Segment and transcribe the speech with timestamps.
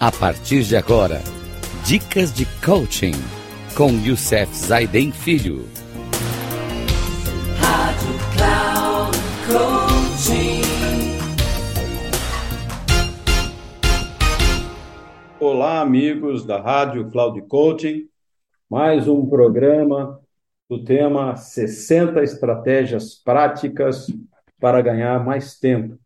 [0.00, 1.20] A partir de agora,
[1.84, 3.14] dicas de coaching
[3.76, 5.64] com Youssef Zaiden Filho.
[7.58, 10.62] Rádio Cloud Coaching.
[15.40, 18.08] Olá, amigos da Rádio Cloud Coaching.
[18.70, 20.20] Mais um programa
[20.70, 24.06] do tema 60 estratégias práticas
[24.60, 25.98] para ganhar mais tempo.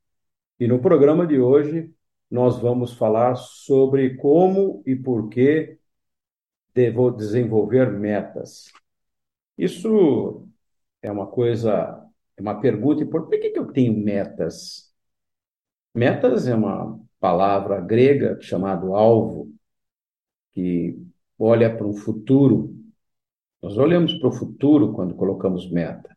[0.58, 1.90] E no programa de hoje
[2.32, 5.78] nós vamos falar sobre como e por que
[6.74, 8.72] devo desenvolver metas.
[9.58, 10.48] Isso
[11.02, 12.02] é uma coisa,
[12.34, 14.90] é uma pergunta, por que, que eu tenho metas?
[15.94, 19.52] Metas é uma palavra grega chamado alvo,
[20.52, 20.98] que
[21.38, 22.74] olha para um futuro.
[23.60, 26.16] Nós olhamos para o futuro quando colocamos meta,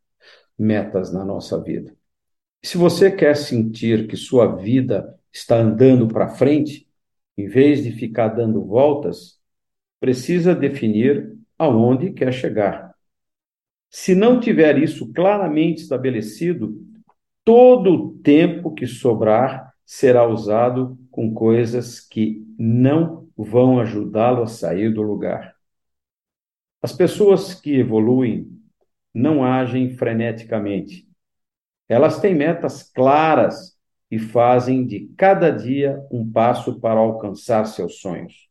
[0.57, 1.93] metas na nossa vida.
[2.63, 6.87] Se você quer sentir que sua vida está andando para frente,
[7.37, 9.37] em vez de ficar dando voltas,
[9.99, 12.95] precisa definir aonde quer chegar.
[13.89, 16.81] Se não tiver isso claramente estabelecido,
[17.43, 24.93] todo o tempo que sobrar será usado com coisas que não vão ajudá-lo a sair
[24.93, 25.53] do lugar.
[26.81, 28.49] As pessoas que evoluem
[29.13, 31.07] não agem freneticamente.
[31.89, 33.74] Elas têm metas claras
[34.15, 38.47] e fazem de cada dia um passo para alcançar seus sonhos.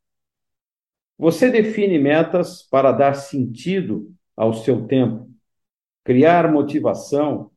[1.16, 5.30] Você define metas para dar sentido ao seu tempo,
[6.04, 7.50] criar motivação,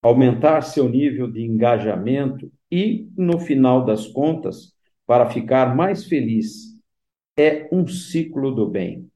[0.00, 4.72] aumentar seu nível de engajamento e, no final das contas,
[5.04, 6.78] para ficar mais feliz.
[7.36, 9.10] É um ciclo do bem.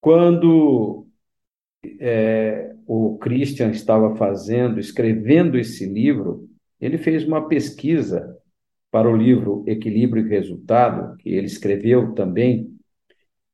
[0.00, 1.06] Quando
[2.00, 6.50] é, o Christian estava fazendo, escrevendo esse livro,
[6.82, 8.36] ele fez uma pesquisa
[8.90, 12.76] para o livro Equilíbrio e Resultado, que ele escreveu também,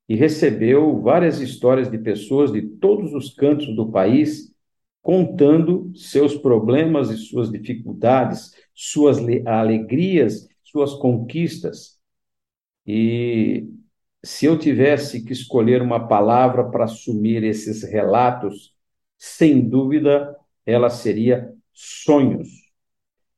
[0.09, 4.51] e recebeu várias histórias de pessoas de todos os cantos do país
[5.01, 11.99] contando seus problemas e suas dificuldades, suas alegrias, suas conquistas.
[12.85, 13.69] E
[14.25, 18.73] se eu tivesse que escolher uma palavra para assumir esses relatos,
[19.19, 20.35] sem dúvida,
[20.65, 22.68] ela seria sonhos.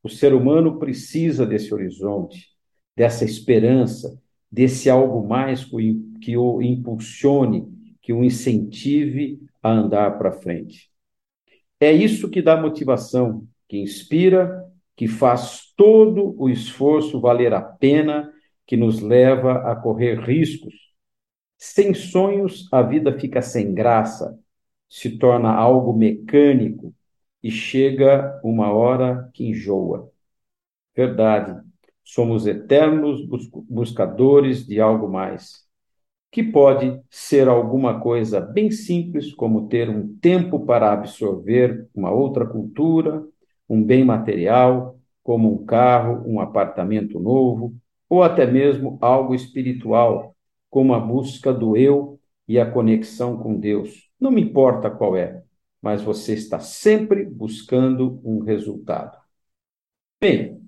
[0.03, 2.49] O ser humano precisa desse horizonte,
[2.95, 4.19] dessa esperança,
[4.51, 5.65] desse algo mais
[6.21, 7.67] que o impulsione,
[8.01, 10.89] que o incentive a andar para frente.
[11.79, 18.31] É isso que dá motivação, que inspira, que faz todo o esforço valer a pena,
[18.67, 20.73] que nos leva a correr riscos.
[21.57, 24.37] Sem sonhos, a vida fica sem graça,
[24.89, 26.93] se torna algo mecânico,
[27.43, 30.09] e chega uma hora que enjoa.
[30.95, 31.61] Verdade,
[32.03, 33.25] somos eternos
[33.69, 35.65] buscadores de algo mais,
[36.31, 42.45] que pode ser alguma coisa bem simples, como ter um tempo para absorver uma outra
[42.45, 43.25] cultura,
[43.69, 47.75] um bem material, como um carro, um apartamento novo,
[48.09, 50.35] ou até mesmo algo espiritual,
[50.69, 54.09] como a busca do eu e a conexão com Deus.
[54.19, 55.43] Não me importa qual é,
[55.81, 59.17] mas você está sempre buscando um resultado.
[60.19, 60.61] Bem,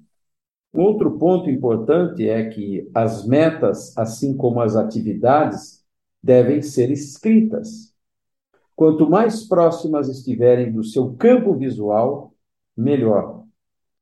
[0.74, 5.84] um outro ponto importante é que as metas, assim como as atividades,
[6.22, 7.94] devem ser escritas.
[8.76, 12.34] Quanto mais próximas estiverem do seu campo visual,
[12.76, 13.44] melhor.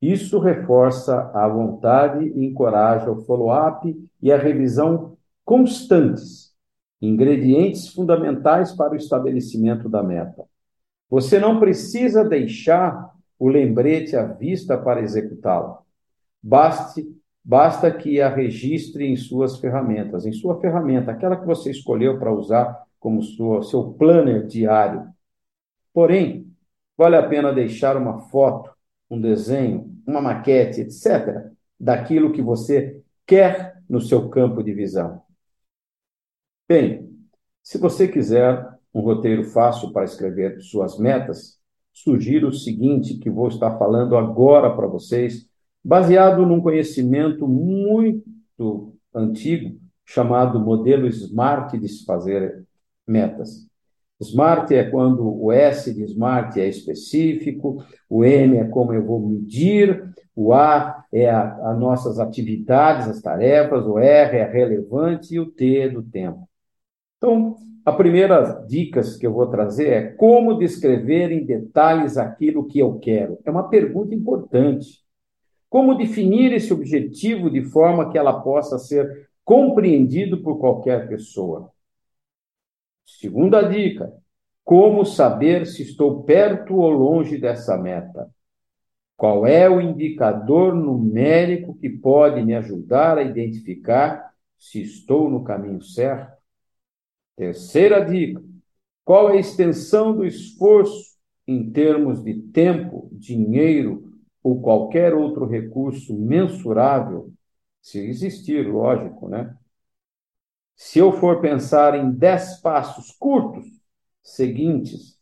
[0.02, 6.54] Isso reforça a vontade e encoraja o follow-up e a revisão constantes,
[7.02, 10.46] ingredientes fundamentais para o estabelecimento da meta.
[11.12, 15.82] Você não precisa deixar o lembrete à vista para executá-la.
[16.42, 17.06] Baste,
[17.44, 22.32] basta que a registre em suas ferramentas, em sua ferramenta, aquela que você escolheu para
[22.32, 25.10] usar como sua, seu planner diário.
[25.94, 26.50] Porém,
[26.98, 28.72] vale a pena deixar uma foto,
[29.10, 35.22] um desenho, uma maquete, etc., daquilo que você quer no seu campo de visão.
[36.70, 37.10] Bem,
[37.62, 41.60] se você quiser um roteiro fácil para escrever suas metas,
[41.94, 45.48] sugiro o seguinte que vou estar falando agora para vocês,
[45.84, 52.66] baseado num conhecimento muito antigo chamado modelo SMART de se fazer
[53.08, 53.68] metas.
[54.22, 59.20] SMART é quando o S de SMART é específico, o M é como eu vou
[59.20, 65.48] medir, o A é as nossas atividades, as tarefas, o R é relevante e o
[65.48, 66.48] T é do tempo.
[67.18, 72.80] Então, a primeira dica que eu vou trazer é como descrever em detalhes aquilo que
[72.80, 73.40] eu quero.
[73.44, 75.02] É uma pergunta importante.
[75.70, 81.72] Como definir esse objetivo de forma que ela possa ser compreendido por qualquer pessoa?
[83.06, 84.14] Segunda dica:
[84.64, 88.30] como saber se estou perto ou longe dessa meta?
[89.18, 95.82] Qual é o indicador numérico que pode me ajudar a identificar se estou no caminho
[95.82, 96.41] certo?
[97.36, 98.42] Terceira dica:
[99.04, 101.12] qual é a extensão do esforço
[101.48, 104.14] em termos de tempo, dinheiro
[104.44, 107.32] ou qualquer outro recurso mensurável,
[107.82, 109.56] se existir, lógico, né?
[110.76, 113.66] Se eu for pensar em dez passos curtos
[114.24, 115.20] seguintes,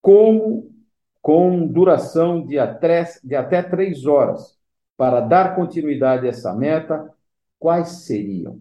[0.00, 0.74] como
[1.20, 4.56] com duração de até, de até três horas,
[4.96, 7.12] para dar continuidade a essa meta,
[7.58, 8.60] quais seriam?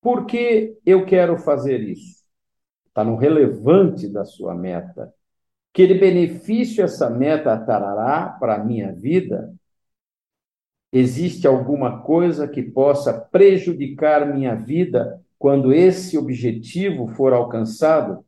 [0.00, 2.22] Por que eu quero fazer isso?
[2.86, 5.12] Está no relevante da sua meta.
[5.72, 9.54] Que benefício essa meta trará para a minha vida?
[10.92, 18.24] Existe alguma coisa que possa prejudicar minha vida quando esse objetivo for alcançado?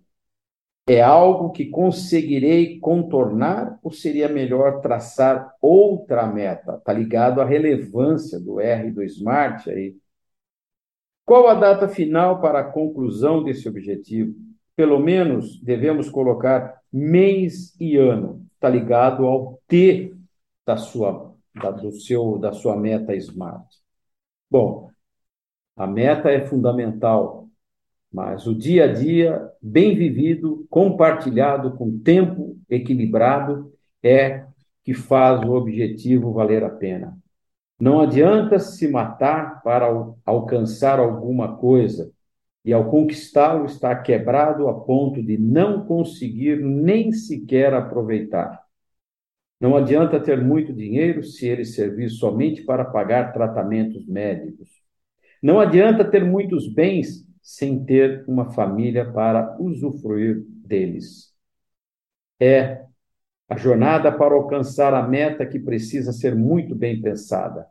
[0.87, 6.77] É algo que conseguirei contornar ou seria melhor traçar outra meta?
[6.77, 9.97] Está ligado à relevância do R do Smart aí.
[11.31, 14.35] Qual a data final para a conclusão desse objetivo?
[14.75, 18.45] Pelo menos devemos colocar mês e ano.
[18.55, 20.13] Está ligado ao T
[20.67, 23.65] da sua, da, do seu, da sua meta Smart.
[24.51, 24.91] Bom,
[25.77, 27.49] a meta é fundamental,
[28.13, 33.73] mas o dia a dia, bem vivido, compartilhado com tempo equilibrado,
[34.03, 34.47] é
[34.83, 37.17] que faz o objetivo valer a pena.
[37.81, 39.87] Não adianta se matar para
[40.27, 42.13] alcançar alguma coisa
[42.63, 48.63] e, ao conquistá-lo, estar quebrado a ponto de não conseguir nem sequer aproveitar.
[49.59, 54.69] Não adianta ter muito dinheiro se ele servir somente para pagar tratamentos médicos.
[55.43, 61.35] Não adianta ter muitos bens sem ter uma família para usufruir deles.
[62.39, 62.90] É
[63.51, 67.67] a jornada para alcançar a meta que precisa ser muito bem pensada,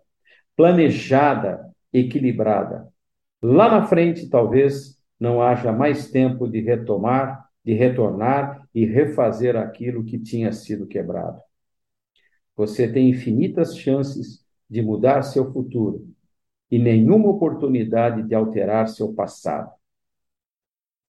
[0.54, 2.90] planejada, equilibrada.
[3.42, 10.04] Lá na frente, talvez não haja mais tempo de retomar, de retornar e refazer aquilo
[10.04, 11.42] que tinha sido quebrado.
[12.58, 16.06] Você tem infinitas chances de mudar seu futuro
[16.70, 19.72] e nenhuma oportunidade de alterar seu passado.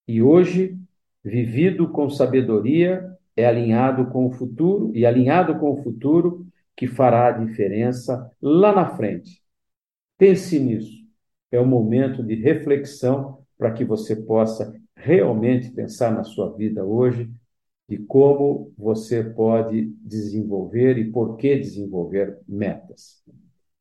[0.07, 0.79] E hoje,
[1.25, 6.47] vivido com sabedoria, é alinhado com o futuro e alinhado com o futuro
[6.77, 9.43] que fará a diferença lá na frente.
[10.17, 11.01] Pense nisso.
[11.51, 17.31] É o momento de reflexão para que você possa realmente pensar na sua vida hoje
[17.89, 23.23] e como você pode desenvolver e por que desenvolver metas.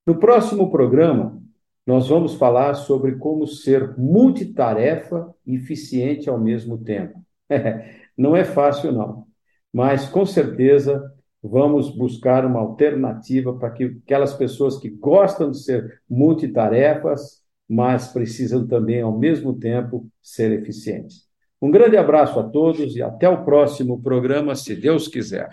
[0.06, 1.40] No próximo programa,
[1.86, 7.24] nós vamos falar sobre como ser multitarefa e eficiente ao mesmo tempo.
[8.18, 9.26] não é fácil, não,
[9.74, 11.04] mas com certeza
[11.42, 18.68] vamos buscar uma alternativa para que aquelas pessoas que gostam de ser multitarefas, mas precisam
[18.68, 21.28] também, ao mesmo tempo, ser eficientes.
[21.62, 25.50] Um grande abraço a todos e até o próximo programa, se Deus quiser.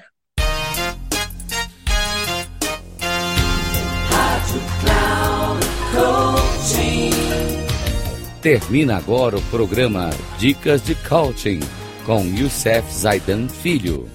[8.41, 11.59] Termina agora o programa Dicas de Coaching
[12.07, 14.09] com Youssef Zaidan Filho.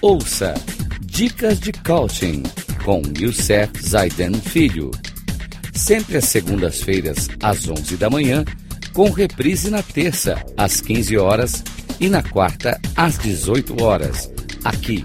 [0.00, 0.54] Ouça
[1.00, 2.44] Dicas de Coaching
[2.84, 4.92] com Youssef Zaiden Filho.
[5.74, 8.44] Sempre às segundas-feiras, às 11 da manhã,
[8.92, 11.64] com reprise na terça, às 15 horas
[11.98, 14.30] e na quarta, às 18 horas,
[14.64, 15.04] aqui